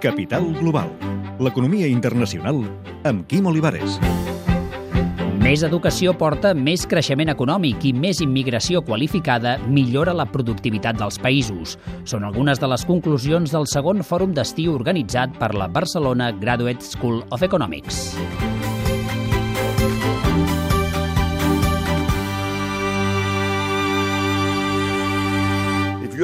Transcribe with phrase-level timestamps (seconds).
[0.00, 0.88] Capital Global.
[1.44, 2.62] L'economia internacional
[3.04, 3.98] amb Quim Olivares.
[5.40, 11.76] Més educació porta més creixement econòmic i més immigració qualificada millora la productivitat dels països.
[12.08, 17.20] Són algunes de les conclusions del segon fòrum d'estiu organitzat per la Barcelona Graduate School
[17.30, 18.08] of Economics.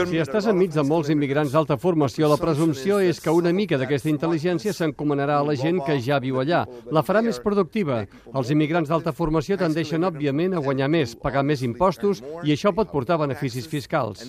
[0.07, 4.11] Si estàs enmig de molts immigrants d'alta formació, la presumpció és que una mica d'aquesta
[4.13, 6.61] intel·ligència s'encomanarà a la gent que ja viu allà.
[6.95, 8.05] La farà més productiva.
[8.31, 12.93] Els immigrants d'alta formació tendeixen, òbviament, a guanyar més, pagar més impostos, i això pot
[12.93, 14.23] portar beneficis fiscals.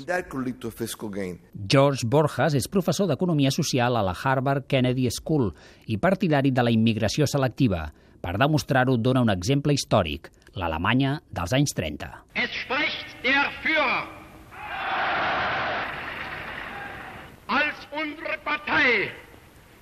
[1.53, 5.51] George Borjas és professor d'Economia Social a la Harvard Kennedy School
[5.87, 7.85] i partidari de la immigració selectiva.
[8.21, 12.09] Per demostrar-ho, dona un exemple històric, l'Alemanya dels anys 30.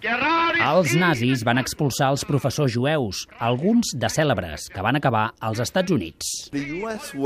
[0.06, 5.94] Els nazis van expulsar els professors jueus, alguns de cèlebres, que van acabar als Estats
[5.96, 6.52] Units.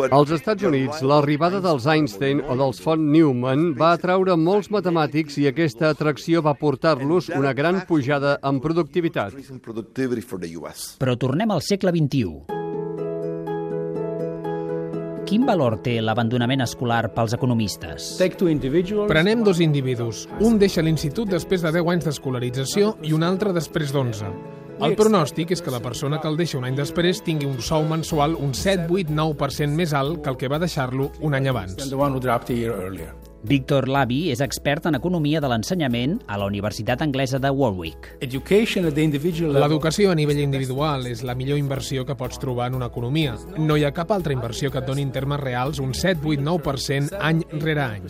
[0.09, 5.49] Als Estats Units, l'arribada dels Einstein o dels von Neumann va atraure molts matemàtics i
[5.51, 9.35] aquesta atracció va portar-los una gran pujada en productivitat.
[11.03, 12.58] Però tornem al segle XXI.
[15.29, 18.15] Quin valor té l'abandonament escolar pels economistes?
[19.11, 20.23] Prenem dos individus.
[20.41, 24.33] Un deixa l'institut després de 10 anys d'escolarització i un altre després d'11.
[24.81, 27.85] El pronòstic és que la persona que el deixa un any després tingui un sou
[27.85, 31.77] mensual un 7, 8, 9% més alt que el que va deixar-lo un any abans.
[33.41, 38.09] Víctor Lavi és expert en economia de l'ensenyament a la Universitat Anglesa de Warwick.
[38.19, 43.37] L'educació a nivell individual és la millor inversió que pots trobar en una economia.
[43.55, 46.43] No hi ha cap altra inversió que et doni en termes reals un 7, 8,
[46.43, 48.09] 9% any rere any.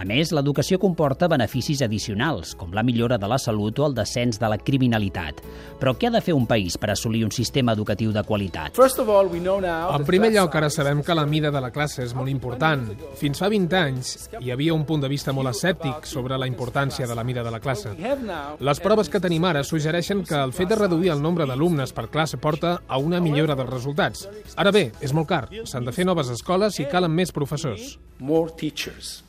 [0.00, 4.40] A més, l'educació comporta beneficis addicionals, com la millora de la salut o el descens
[4.40, 5.44] de la criminalitat.
[5.80, 8.80] Però què ha de fer un país per assolir un sistema educatiu de qualitat?
[8.80, 12.88] En primer lloc, ara sabem que la mida de la classe és molt important.
[13.20, 13.89] Fins fa 20 anys
[14.40, 17.50] hi havia un punt de vista molt escèptic sobre la importància de la mida de
[17.50, 17.94] la classe.
[18.60, 22.08] Les proves que tenim ara suggereixen que el fet de reduir el nombre d'alumnes per
[22.10, 24.28] classe porta a una millora dels resultats.
[24.56, 25.46] Ara bé, és molt car.
[25.64, 27.98] S'han de fer noves escoles i calen més professors.
[28.20, 29.24] more teachers.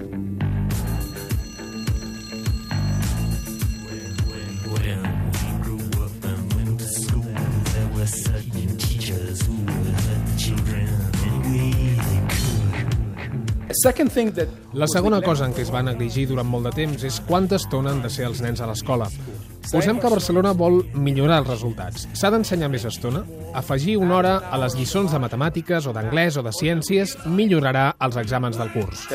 [14.74, 17.96] La segona cosa en què es va negligir durant molt de temps és quanta estona
[17.96, 19.08] han de ser els nens a l'escola.
[19.70, 22.08] Posem que Barcelona vol millorar els resultats.
[22.18, 23.22] S'ha d'ensenyar més estona?
[23.56, 28.18] Afegir una hora a les lliçons de matemàtiques o d'anglès o de ciències millorarà els
[28.20, 29.06] exàmens del curs.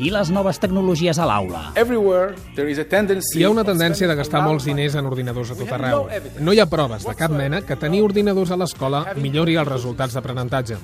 [0.00, 1.62] I les noves tecnologies a l'aula?
[1.80, 5.54] Everywhere there is a tendency Hi ha una tendència de gastar molts diners en ordinadors
[5.54, 6.08] a tot arreu.
[6.40, 10.16] No hi ha proves de cap mena que tenir ordinadors a l'escola millori els resultats
[10.18, 10.80] d'aprenentatge.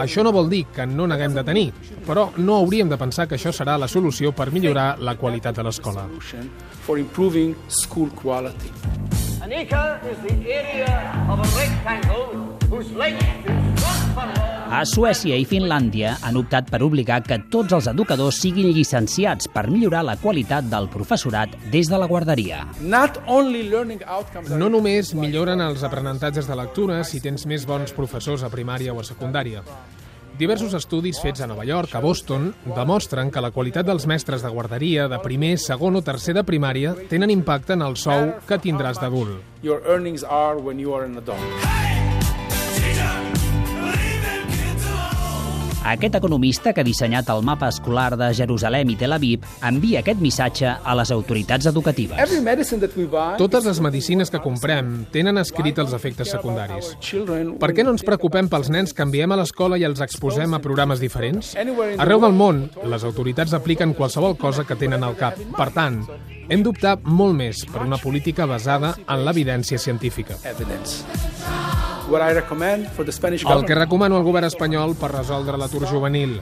[0.00, 1.68] Això no vol dir que no n'haguem de tenir,
[2.06, 5.66] però no hauríem de pensar que això serà la solució per millorar la qualitat de
[5.66, 6.08] l'escola.
[6.90, 8.29] for improving school quality.
[8.30, 13.60] An acre is the area of a rectangle whose length is.
[14.70, 19.64] A Suècia i Finlàndia han optat per obligar que tots els educadors siguin llicenciats per
[19.66, 22.62] millorar la qualitat del professorat des de la guarderia.
[22.78, 27.66] Not only learning outcomes are No només milloren els aprenentatges de lectura si tens més
[27.66, 29.64] bons professors a primària o a secundària.
[30.40, 34.48] Diversos estudis fets a Nova York, a Boston, demostren que la qualitat dels mestres de
[34.48, 39.02] guarderia de primer, segon o tercer de primària tenen impacte en el sou que tindràs
[39.04, 39.36] d'adult.
[39.60, 41.89] your earnings are when you are an adult.
[45.90, 50.20] Aquest economista que ha dissenyat el mapa escolar de Jerusalem i Tel Aviv envia aquest
[50.22, 52.34] missatge a les autoritats educatives.
[53.40, 56.92] Totes les medicines que comprem tenen escrit els efectes secundaris.
[57.58, 60.62] Per què no ens preocupem pels nens que enviem a l'escola i els exposem a
[60.62, 61.56] programes diferents?
[61.58, 65.42] Arreu del món, les autoritats apliquen qualsevol cosa que tenen al cap.
[65.58, 66.04] Per tant,
[66.46, 70.38] hem d'optar molt més per una política basada en l'evidència científica.
[70.44, 71.02] evidence.
[72.10, 75.54] What I recommend for the Spanish El que government recomano al govern espanyol per resoldre
[75.56, 76.40] l'atur juvenil.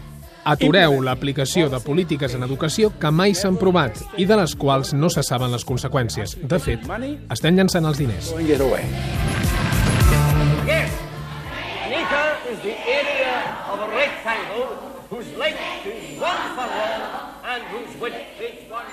[0.49, 5.11] Atureu l'aplicació de polítiques en educació que mai s'han provat i de les quals no
[5.13, 6.39] se saben les conseqüències.
[6.41, 6.89] De fet,
[7.37, 8.33] estem llançant els diners.
[12.49, 14.67] is the area of a rectangle
[15.11, 17.03] whose length is one furlong
[17.45, 18.87] and whose width is one.